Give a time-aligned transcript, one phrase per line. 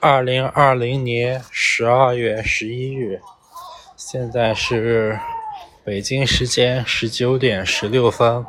[0.00, 3.20] 二零二零年十二月十一日，
[3.96, 5.18] 现在是
[5.82, 8.46] 北京时间十九点十六分。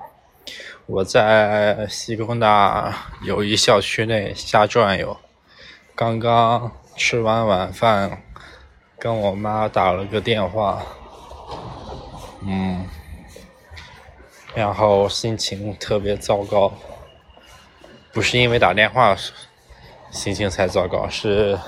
[0.86, 5.18] 我在西工大友谊校区内瞎转悠，
[5.96, 8.22] 刚刚吃完晚饭，
[9.00, 10.84] 跟我妈打了个电话，
[12.46, 12.86] 嗯，
[14.54, 16.72] 然后心情特别糟糕，
[18.14, 19.18] 不是因为打电话。
[20.12, 21.60] 心情才糟糕，是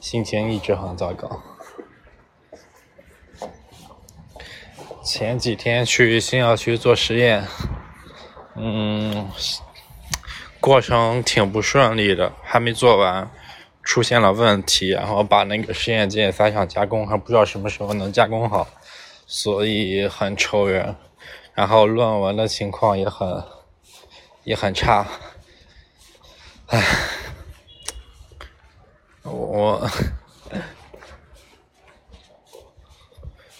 [0.00, 1.42] 心情一直很糟糕。
[5.02, 7.44] 前几天去新校区做实验，
[8.54, 9.28] 嗯，
[10.60, 13.28] 过程挺不顺利的，还没做完，
[13.82, 18.68] 出现了问题，然后把那个实验件反向加工，还不知道什么时候能加工好，
[19.26, 20.94] 所以很愁人。
[21.54, 23.42] 然后论文的情况也很
[24.44, 25.06] 也很差，
[26.68, 26.80] 唉。
[29.32, 29.88] 我，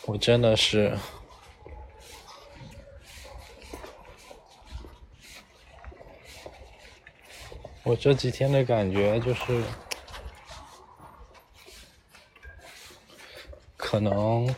[0.06, 0.98] 我真的是，
[7.84, 9.62] 我这几天的感觉就是，
[13.76, 14.52] 可能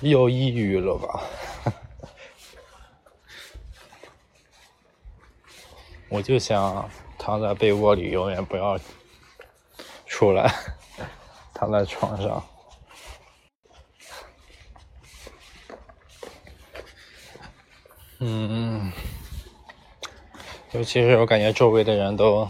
[0.00, 1.22] 又抑郁了吧。
[6.08, 8.78] 我就想躺在被窝里，永远不要。
[10.22, 10.54] 出来，
[11.52, 12.44] 躺在床上。
[18.20, 18.92] 嗯，
[20.70, 22.48] 尤其是我感觉周围的人都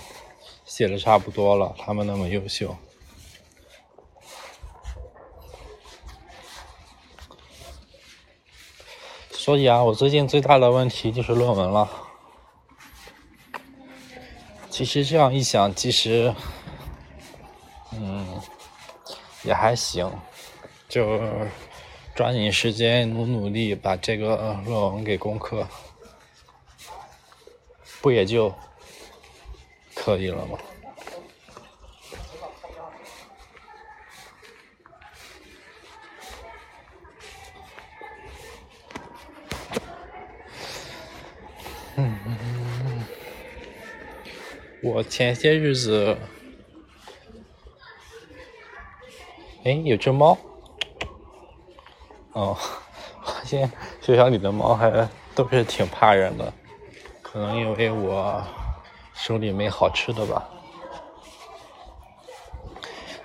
[0.66, 2.76] 写的差不多了，他们那么优秀。
[9.30, 11.88] 所以啊，我最近最大的问题就是论文了。
[14.68, 16.34] 其实这样一想，其实。
[19.44, 20.10] 也还行，
[20.88, 21.20] 就
[22.14, 25.66] 抓紧时间努努力把这个论文给攻克，
[28.00, 28.54] 不也就
[29.94, 30.58] 可以了吗？
[41.96, 43.04] 嗯，
[44.82, 46.16] 我前些日子。
[49.64, 50.36] 哎，有只猫。
[52.32, 52.56] 哦，
[53.24, 56.52] 发现学校里的猫还都是挺怕人的，
[57.22, 58.42] 可能因为我
[59.14, 60.48] 手里没好吃的吧。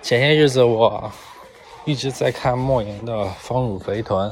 [0.02, 1.10] 前些日子我
[1.84, 4.30] 一直在看莫言的《丰乳肥臀》，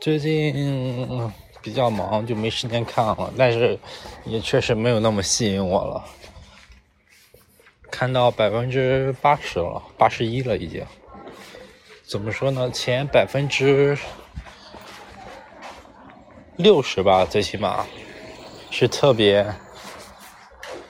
[0.00, 3.78] 最近比较忙就没时间看了，但是
[4.24, 6.04] 也确实没有那么吸引我了。
[7.92, 10.82] 看到百分之八十了，八十一了已经。
[12.04, 12.70] 怎么说呢？
[12.70, 13.96] 前百分之
[16.56, 17.86] 六十吧，最起码
[18.70, 19.54] 是特别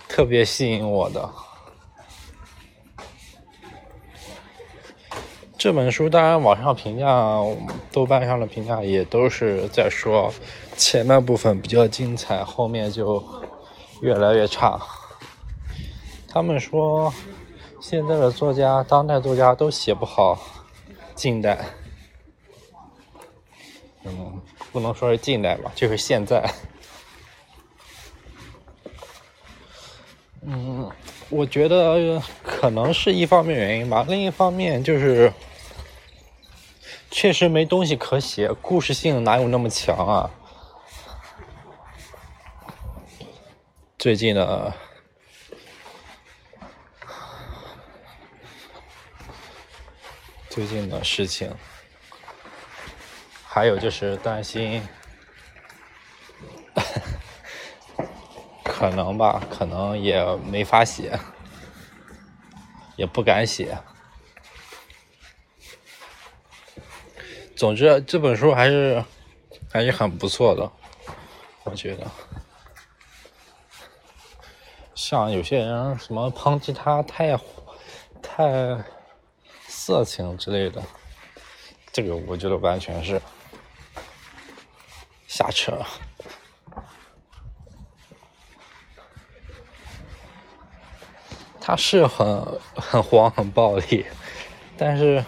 [0.08, 1.28] 特别吸引我的。
[5.58, 7.06] 这本书当然网上评价，
[7.92, 10.32] 豆瓣上的评价也都是在说
[10.76, 13.22] 前半部分比较精彩，后面就
[14.00, 14.80] 越来越差。
[16.32, 17.12] 他们说，
[17.78, 20.38] 现在的作家，当代作家都写不好
[21.14, 21.62] 近代。
[24.04, 24.40] 嗯，
[24.72, 26.50] 不能说是近代吧，就是现在。
[30.40, 30.90] 嗯，
[31.28, 35.30] 我觉得可能是一方面原因吧，另一方面就是
[37.10, 40.30] 确实没东西可写，故事性哪有那么强啊？
[43.98, 44.72] 最近的。
[50.54, 51.50] 最近的事情，
[53.42, 54.86] 还有就是担心，
[58.62, 61.18] 可能吧，可能也没法写，
[62.96, 63.78] 也不敢写。
[67.56, 69.02] 总之，这本书还是
[69.72, 70.70] 还是很不错的，
[71.64, 72.06] 我觉得。
[74.94, 77.40] 像有些人什么抨击他太
[78.20, 78.84] 太。
[79.84, 80.80] 色情之类的，
[81.92, 83.20] 这个我觉得完全是
[85.26, 85.76] 瞎扯。
[91.60, 94.06] 他是很很黄很暴力，
[94.78, 95.24] 但是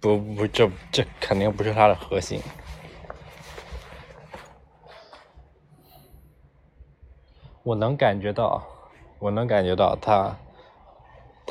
[0.00, 2.40] 不不这这肯定不是他的核心。
[7.62, 8.66] 我能感觉到
[9.18, 10.34] 我能感觉到他，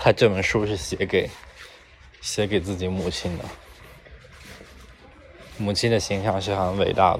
[0.01, 1.29] 他这本书是写给
[2.21, 3.43] 写给自己母亲的，
[5.57, 7.19] 母亲的形象是很伟大的。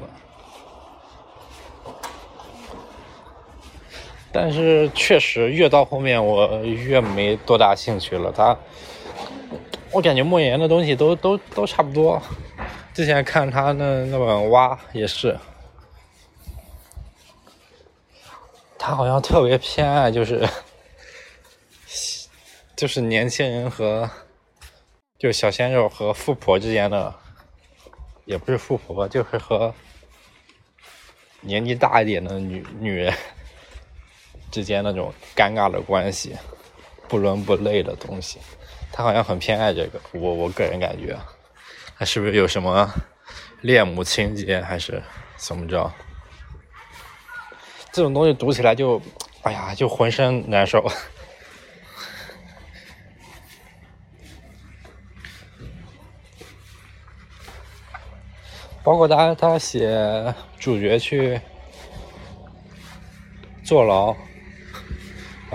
[4.32, 8.32] 但是确实越到后面我越没多大兴趣了。
[8.32, 8.58] 他，
[9.92, 12.22] 我感觉莫言的东西都都都差不多。
[12.94, 15.38] 之前看他那那本《蛙》也是，
[18.78, 20.48] 他好像特别偏爱就是，
[22.80, 24.10] 就是年轻人和，
[25.18, 27.14] 就小鲜肉和富婆之间的，
[28.24, 29.76] 也不是富婆，就是和
[31.42, 33.14] 年纪大一点的女女人。
[34.50, 36.38] 之间那种尴尬的关系，
[37.10, 38.40] 不伦不类的东西，
[38.94, 40.00] 他好像很偏爱这个。
[40.14, 41.20] 我我个人感觉，
[41.98, 42.90] 他是不是有什么
[43.60, 45.04] 恋母情节，还是
[45.36, 45.92] 怎么着？
[47.92, 49.02] 这种东西读起来就，
[49.42, 50.90] 哎呀，就浑身难受。
[58.90, 61.40] 包括他他写主角去
[63.64, 64.16] 坐牢。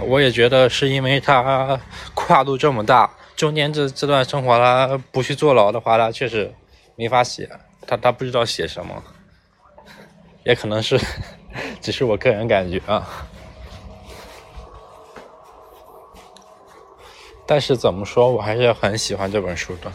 [0.06, 1.80] 我也觉得是因为他
[2.14, 6.54] 跨度这么大，中间这这段生活他不去坐牢的话，他确实
[6.94, 7.50] 没法写，
[7.84, 9.02] 他他不知道写什么，
[10.44, 10.96] 也可能是
[11.80, 13.26] 只是我个人感觉啊。
[17.44, 19.90] 但是怎么说，我还是很喜欢这本书的。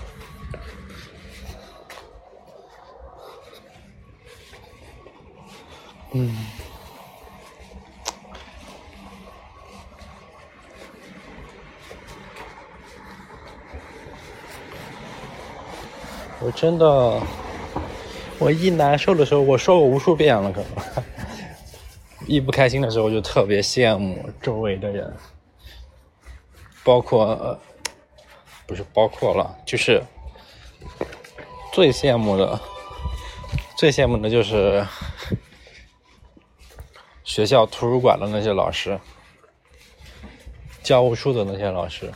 [16.60, 17.22] 真的，
[18.38, 21.04] 我一难受的时候，我说过无数遍了，可能
[22.28, 25.16] 一不开心的时候，就特别羡慕周围的人，
[26.84, 27.58] 包括
[28.68, 30.04] 不是包括了，就是
[31.72, 32.60] 最羡慕的，
[33.78, 34.86] 最羡慕的就是
[37.24, 39.00] 学校图书馆的那些老师，
[40.84, 42.12] 教务处的那些老师。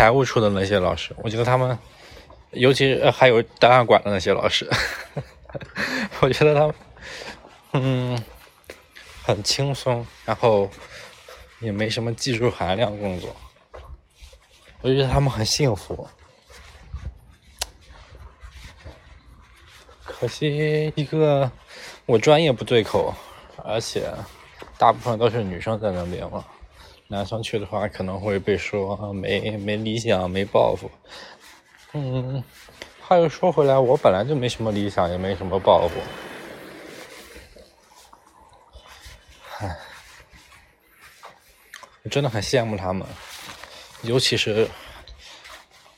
[0.00, 1.78] 财务处的那些老师，我觉得他们，
[2.52, 4.66] 尤其是还有档案馆的那些老师，
[6.20, 6.74] 我觉得他们，
[7.72, 8.24] 嗯，
[9.22, 10.70] 很轻松，然后
[11.58, 13.36] 也没什么技术含量工作，
[14.80, 16.08] 我觉得他们很幸福。
[20.02, 21.52] 可惜一个
[22.06, 23.14] 我专业不对口，
[23.66, 24.10] 而且
[24.78, 26.42] 大部分都是女生在那边嘛。
[27.10, 30.88] 男生去的话，可能会被说没没理想、没抱负。
[31.92, 32.40] 嗯，
[33.00, 36.00] 话又说回来，我本来就没什么理想，也没什么抱负。
[39.58, 39.76] 唉，
[42.04, 43.04] 我真的很羡慕他们，
[44.02, 44.70] 尤其是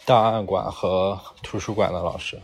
[0.07, 2.41] 档案馆和图书馆的老师，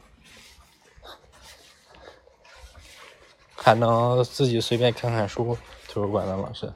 [3.57, 5.57] 还能自己随便看看书。
[5.89, 6.71] 图书馆的老师，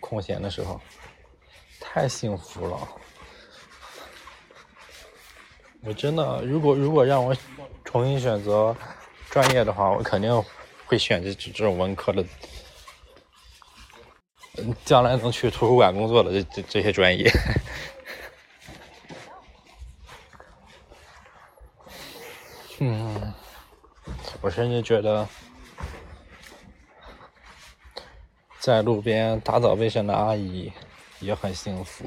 [0.00, 0.80] 空闲的时候。
[1.94, 2.88] 太幸福了！
[5.82, 7.32] 我真的，如果如果让我
[7.84, 8.74] 重新选择
[9.30, 10.44] 专业的话，我肯定
[10.86, 12.24] 会选择这种文科的，
[14.56, 17.30] 嗯，将来能去图书馆工作的这这这些专业。
[22.80, 23.32] 嗯，
[24.40, 25.28] 我甚至觉得，
[28.58, 30.72] 在路边打扫卫生的阿姨。
[31.24, 32.04] 也很幸福，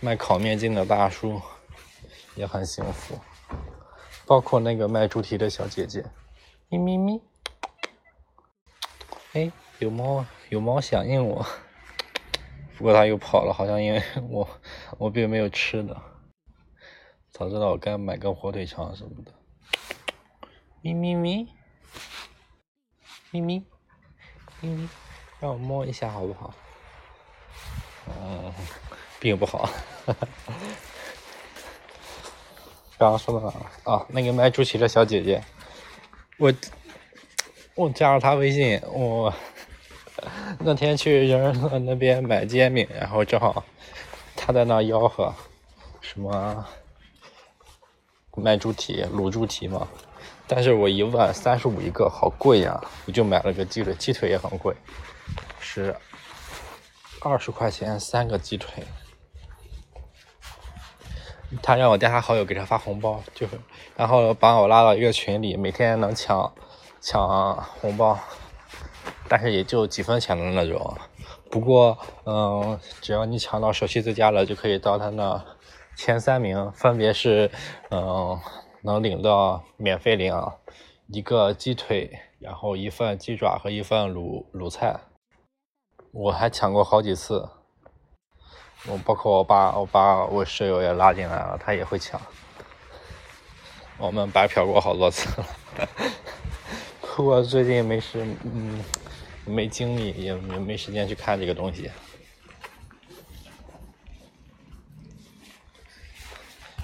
[0.00, 1.42] 卖烤面筋的大叔
[2.36, 3.18] 也很幸福，
[4.26, 6.04] 包括那个卖猪蹄的小姐姐，
[6.68, 7.20] 咪咪咪，
[9.32, 11.44] 哎，有猫，有猫响应我，
[12.78, 14.48] 不过它又跑了，好像因为我
[14.98, 16.00] 我并没有吃的，
[17.32, 19.32] 早知道我该买个火腿肠什么的，
[20.80, 21.48] 咪咪咪，
[23.32, 23.64] 咪咪
[24.60, 24.88] 咪咪，
[25.40, 26.54] 让我摸一下好不好？
[28.22, 28.52] 嗯，
[29.18, 29.68] 并不好。
[32.98, 33.66] 刚刚说到哪了？
[33.84, 35.42] 啊，那个卖猪蹄的小姐姐，
[36.38, 36.52] 我
[37.74, 38.80] 我加了她微信。
[38.92, 39.32] 我
[40.60, 43.64] 那天去人人乐那边买煎饼，然后正好
[44.36, 45.34] 她在那吆喝
[46.02, 46.66] 什么
[48.36, 49.88] 卖猪蹄、卤猪蹄嘛。
[50.46, 52.78] 但是我一问，三十五一个，好贵呀！
[53.06, 54.74] 我就买了个鸡腿，鸡腿也很贵，
[55.60, 55.96] 是。
[57.22, 58.82] 二十块钱三个鸡腿，
[61.62, 63.60] 他让我加他好友给他发红包，就是，
[63.94, 66.54] 然后把我拉到一个群里，每天能抢
[67.00, 68.18] 抢红包，
[69.28, 70.96] 但是也就几分钱的那种，
[71.50, 75.44] 不过，嗯，只要你抢到首席最佳了，就可以到他那
[75.94, 77.50] 前三名，分别是，
[77.90, 78.40] 嗯，
[78.80, 80.34] 能领到免费领
[81.08, 84.98] 一个鸡腿，然后一份鸡爪和一份卤卤菜。
[86.12, 87.48] 我还抢过好几次，
[88.86, 92.20] 我包括我把我把我室友也拉进来了，他也会抢。
[93.96, 95.46] 我们白嫖过好多次了，
[97.00, 98.82] 不过最近没时，嗯，
[99.44, 101.90] 没精力，也也没时间去看这个东西。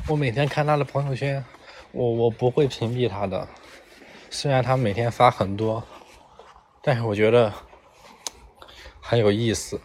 [0.07, 1.45] 我每天看他的朋友圈，
[1.91, 3.49] 我我不会屏蔽他的，
[4.31, 5.83] 虽然他每天发很多，
[6.81, 7.53] 但是我觉得
[9.09, 9.81] 很有意思。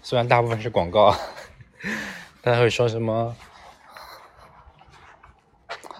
[0.00, 1.12] 虽然大部分是广告，
[2.40, 3.34] 他会说什么？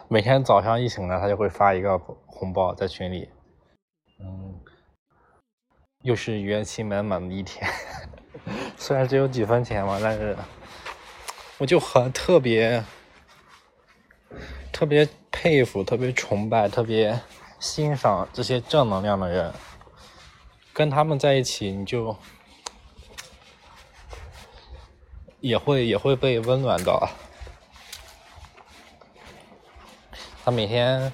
[0.06, 3.28] 每天早上一醒来，他就会发一个红包在群里，
[4.20, 4.54] 嗯，
[6.02, 7.68] 又是元气满满的一天。
[8.78, 10.36] 虽然只有几分钱嘛，但是
[11.58, 12.84] 我就很特别、
[14.72, 17.18] 特别佩服、特别崇拜、特别
[17.58, 19.52] 欣赏这些正能量的人。
[20.74, 22.16] 跟他们在一起，你就
[25.38, 27.08] 也会也会被温暖到。
[30.44, 31.12] 他每天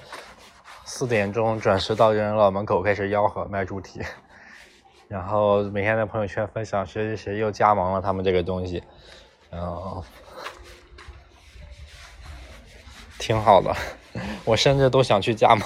[0.83, 4.01] 四点钟准时到人老门口开始吆喝卖猪蹄，
[5.07, 8.83] 然后每天在朋友圈分享谁谁谁又加盟了他们这个东西，
[9.51, 10.03] 然后
[13.19, 13.73] 挺好的，
[14.43, 15.65] 我甚至都想去加盟，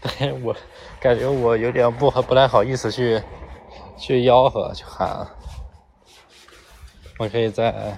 [0.00, 0.54] 对 我
[1.00, 3.22] 感觉我有点不不太好意思去
[3.98, 5.26] 去吆喝去喊，
[7.18, 7.96] 我可以在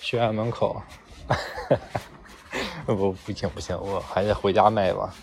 [0.00, 0.82] 学院门口。
[2.86, 5.14] 不不行不行，我还是回家卖吧，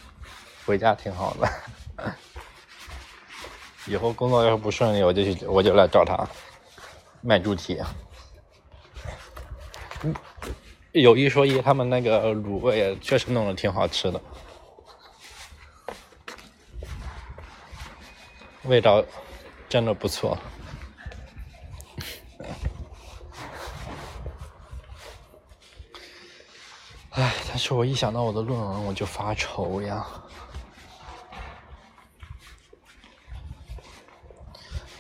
[0.65, 1.47] 回家挺好的。
[3.87, 6.27] 以后工作要是不顺利，我就去我就来找他
[7.21, 7.79] 卖猪蹄。
[10.91, 14.19] 有一说一，他们那个卤味确实弄得挺好吃的，
[18.63, 19.03] 味道
[19.67, 20.37] 真的不错。
[27.11, 30.05] 唉，但是我一想到我的论文，我就发愁呀。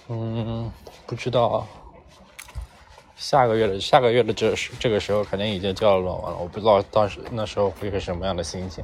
[0.09, 0.69] 嗯，
[1.07, 1.65] 不知道
[3.21, 8.83] 下个月的下个月的这时这个时候肯定已经交了论文了，我不知道当时那时候会是什么样的心情。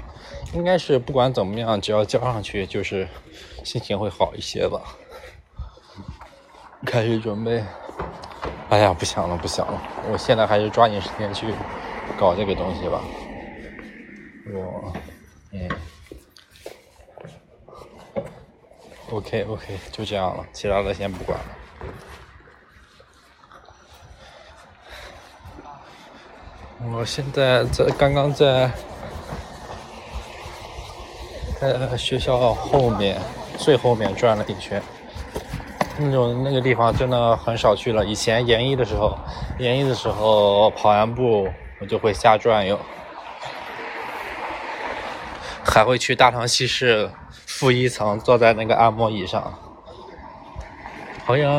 [0.54, 3.08] 应该是不管怎么样，只要交上去，就是
[3.64, 4.80] 心情会好一些吧。
[6.86, 7.64] 开始准备。
[8.70, 11.48] 哎呀，不想了，不想了，我现在还是抓紧时间去。
[12.18, 13.02] 搞这个东西吧，
[14.54, 14.94] 我，
[15.52, 15.70] 嗯
[19.12, 21.46] ，OK OK，就这样了，其他的先不管了。
[26.86, 28.72] 我现在在刚刚在，
[31.60, 33.20] 在学校后面
[33.58, 34.82] 最后面转了一圈，
[35.98, 38.06] 那种那个地方真的很少去了。
[38.06, 39.18] 以前研一的时候，
[39.60, 41.48] 研一的时候跑完步。
[41.80, 42.80] 我就会瞎转悠，
[45.64, 49.54] 还会去大唐西市负一层，坐在那个按摩椅上。
[51.24, 51.52] 好像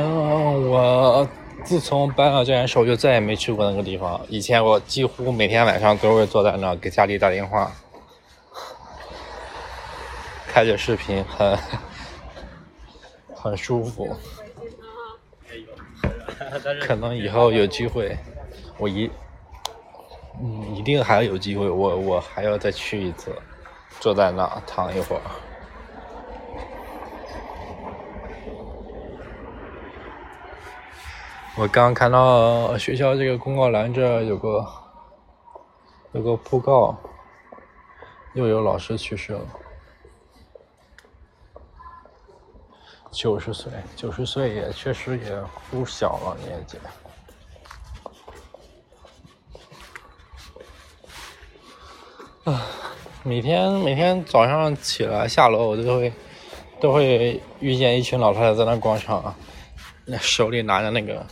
[0.68, 1.25] 我
[1.64, 4.20] 自从搬到这边时候，就再也没去过那个地方。
[4.28, 7.70] 以前我几乎每天晚上都会坐在那给家里打电话，
[10.46, 11.58] 开着视频，很
[13.34, 14.16] 很舒服。
[16.80, 18.16] 可能以后有机会，
[18.78, 19.10] 我一。
[20.40, 23.34] 嗯，一定还有机会，我我还要再去一次，
[23.98, 25.22] 坐在那躺一会儿。
[31.60, 34.64] 我刚看到学校这个公告栏这有个
[36.12, 36.96] 有个布告，
[38.34, 39.40] 又有老师去世了，
[43.10, 45.36] 九十岁，九十岁也确实也
[45.68, 46.78] 不小了年纪。
[52.44, 52.64] 啊
[53.24, 56.12] 每天每天早上起来下楼，我都会
[56.80, 59.34] 都会遇见一群老太太在那广场，
[60.04, 61.26] 那手里拿着那个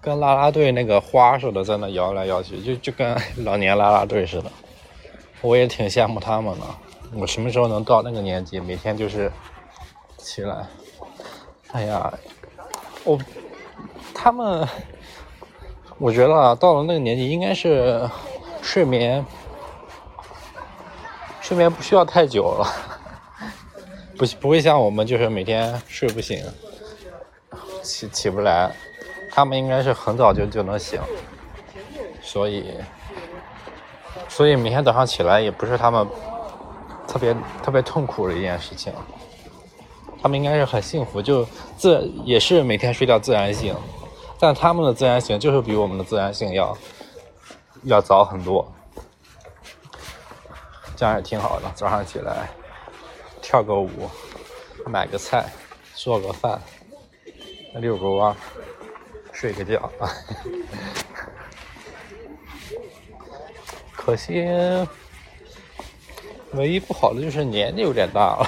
[0.00, 4.50] 跟啦啦队那个花似的，在那摇来摇去，就就跟老年啦啦队似的。
[5.42, 6.66] 我也挺羡慕他们的。
[7.14, 9.30] 我什么时候能到那个年纪，每天就是
[10.16, 10.66] 起来，
[11.72, 12.12] 哎呀，
[13.04, 13.18] 我
[14.14, 14.66] 他们，
[15.98, 18.08] 我觉得到了那个年纪，应该是
[18.62, 19.24] 睡眠。
[21.40, 22.66] 睡眠不需要太久了，
[24.16, 26.40] 不不会像我们就是每天睡不醒，
[27.82, 28.70] 起起不来，
[29.30, 31.00] 他们应该是很早就就能醒，
[32.20, 32.74] 所以
[34.28, 36.06] 所以每天早上起来也不是他们
[37.06, 38.92] 特别特别痛苦的一件事情，
[40.20, 41.46] 他们应该是很幸福，就
[41.76, 43.74] 自也是每天睡觉自然醒，
[44.38, 46.76] 但他们的自然醒就是比我们的自然醒要
[47.84, 48.70] 要早很多，
[50.96, 52.50] 这样也挺好的，早上起来
[53.40, 53.88] 跳个舞，
[54.86, 55.46] 买个菜，
[55.94, 56.60] 做个饭。
[57.74, 58.34] 遛个弯，
[59.40, 60.04] 睡个觉啊！
[63.96, 64.44] 可惜，
[66.52, 68.46] 唯一不好的就是年纪有点大了。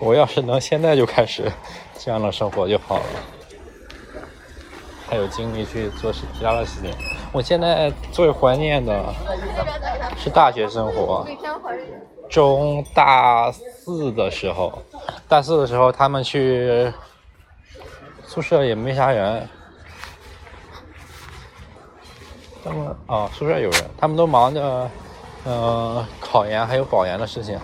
[0.00, 1.48] 我要是能现在就开始
[1.96, 3.04] 这样的生活就好了，
[5.08, 6.90] 还有精力去做其他的事情。
[7.30, 9.14] 我现在最怀念的
[10.16, 11.24] 是大学生活，
[12.28, 14.82] 中大四的时候，
[15.28, 16.92] 大四的时候他们去。
[18.24, 19.48] 宿舍也没啥人，
[22.68, 24.90] 他们啊，宿舍有人，他们都忙着，
[25.46, 27.58] 嗯，考研还有保研的事情。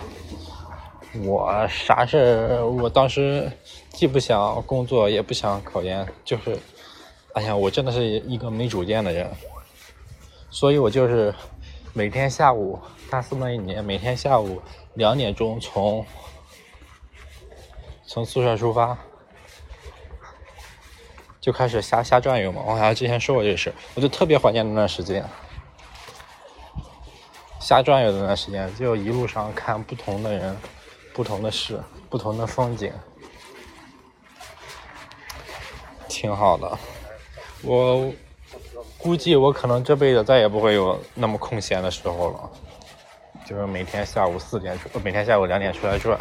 [1.23, 3.49] 我啥事我当时
[3.89, 6.57] 既不想工作，也不想考研，就是，
[7.33, 9.29] 哎呀，我真的是一个没主见的人，
[10.49, 11.33] 所以我就是
[11.93, 14.59] 每天下午大四那一年，每天下午
[14.95, 16.03] 两点钟从
[18.07, 18.97] 从宿舍出发。
[21.45, 25.23] 就开始瞎瞎转悠嘛，我好像之前说过这事，我就特别怀念那段时间，
[27.59, 30.57] 瞎转悠那段时间，就一路上看不同的人、
[31.13, 32.91] 不同的事、不同的风景，
[36.07, 36.75] 挺好的。
[37.61, 38.11] 我
[38.97, 42.49] 估计我可能这辈子再也不会有那么空闲的时候了，
[43.45, 46.17] 就是每天下午四点出，每天下午两点出来转。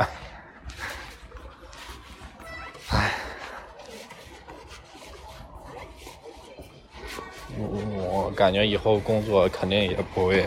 [8.34, 10.44] 感觉以后工作肯定也不会，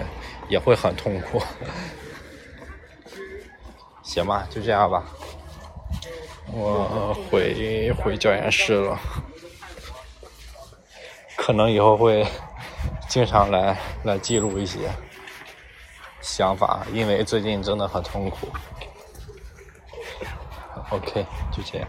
[0.50, 1.42] 也会很痛苦。
[4.04, 5.04] 行吧，就这样吧。
[6.52, 9.00] 我回回教研室了，
[11.36, 12.26] 可能以后会
[13.10, 14.90] 经常来来记录一些
[16.22, 18.48] 想法，因为最近真的很痛苦。
[20.90, 21.88] OK，就这样。